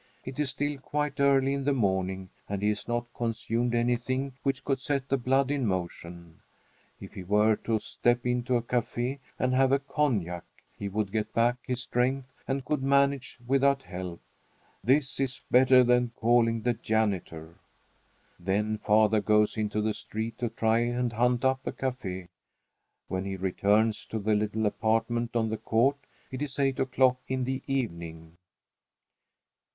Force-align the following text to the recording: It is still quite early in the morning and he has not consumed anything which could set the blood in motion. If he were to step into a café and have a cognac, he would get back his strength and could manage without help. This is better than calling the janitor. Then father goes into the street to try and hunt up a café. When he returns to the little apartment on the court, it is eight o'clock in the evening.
It 0.25 0.39
is 0.39 0.49
still 0.49 0.79
quite 0.79 1.19
early 1.19 1.53
in 1.53 1.63
the 1.63 1.75
morning 1.75 2.31
and 2.49 2.63
he 2.63 2.69
has 2.69 2.87
not 2.87 3.13
consumed 3.13 3.75
anything 3.75 4.33
which 4.41 4.63
could 4.65 4.79
set 4.79 5.07
the 5.09 5.15
blood 5.19 5.51
in 5.51 5.67
motion. 5.67 6.39
If 6.99 7.13
he 7.13 7.21
were 7.21 7.55
to 7.57 7.77
step 7.77 8.25
into 8.25 8.55
a 8.55 8.63
café 8.63 9.19
and 9.37 9.53
have 9.53 9.71
a 9.71 9.77
cognac, 9.77 10.43
he 10.75 10.89
would 10.89 11.11
get 11.11 11.35
back 11.35 11.57
his 11.67 11.83
strength 11.83 12.31
and 12.47 12.65
could 12.65 12.81
manage 12.81 13.37
without 13.45 13.83
help. 13.83 14.23
This 14.83 15.19
is 15.19 15.41
better 15.51 15.83
than 15.83 16.13
calling 16.15 16.63
the 16.63 16.73
janitor. 16.73 17.59
Then 18.39 18.79
father 18.79 19.21
goes 19.21 19.55
into 19.55 19.83
the 19.83 19.93
street 19.93 20.39
to 20.39 20.49
try 20.49 20.79
and 20.79 21.13
hunt 21.13 21.45
up 21.45 21.67
a 21.67 21.71
café. 21.71 22.29
When 23.07 23.23
he 23.25 23.35
returns 23.35 24.07
to 24.07 24.17
the 24.17 24.33
little 24.33 24.65
apartment 24.65 25.35
on 25.35 25.49
the 25.49 25.57
court, 25.57 25.97
it 26.31 26.41
is 26.41 26.57
eight 26.57 26.79
o'clock 26.79 27.19
in 27.27 27.43
the 27.43 27.61
evening. 27.67 28.37